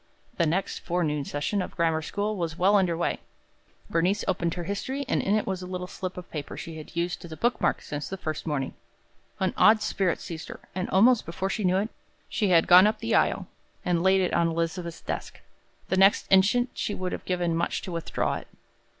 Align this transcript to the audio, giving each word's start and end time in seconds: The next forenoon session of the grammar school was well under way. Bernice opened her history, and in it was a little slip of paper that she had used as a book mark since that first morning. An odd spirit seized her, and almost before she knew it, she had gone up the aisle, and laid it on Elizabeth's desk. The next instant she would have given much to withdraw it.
The 0.37 0.47
next 0.47 0.79
forenoon 0.79 1.25
session 1.25 1.61
of 1.61 1.69
the 1.69 1.75
grammar 1.75 2.01
school 2.01 2.35
was 2.35 2.57
well 2.57 2.75
under 2.75 2.97
way. 2.97 3.19
Bernice 3.87 4.25
opened 4.27 4.55
her 4.55 4.63
history, 4.63 5.05
and 5.07 5.21
in 5.21 5.35
it 5.35 5.45
was 5.45 5.61
a 5.61 5.67
little 5.67 5.85
slip 5.85 6.17
of 6.17 6.31
paper 6.31 6.55
that 6.55 6.59
she 6.59 6.77
had 6.79 6.95
used 6.95 7.23
as 7.23 7.31
a 7.31 7.37
book 7.37 7.61
mark 7.61 7.83
since 7.83 8.09
that 8.09 8.19
first 8.19 8.47
morning. 8.47 8.73
An 9.39 9.53
odd 9.57 9.83
spirit 9.83 10.19
seized 10.19 10.47
her, 10.47 10.59
and 10.73 10.89
almost 10.89 11.23
before 11.23 11.51
she 11.51 11.63
knew 11.63 11.77
it, 11.77 11.89
she 12.27 12.49
had 12.49 12.65
gone 12.65 12.87
up 12.87 12.97
the 12.97 13.13
aisle, 13.13 13.45
and 13.85 14.01
laid 14.01 14.21
it 14.21 14.33
on 14.33 14.47
Elizabeth's 14.47 15.01
desk. 15.01 15.39
The 15.89 15.97
next 15.97 16.25
instant 16.31 16.71
she 16.73 16.95
would 16.95 17.11
have 17.11 17.25
given 17.25 17.55
much 17.55 17.83
to 17.83 17.91
withdraw 17.91 18.37
it. 18.37 18.47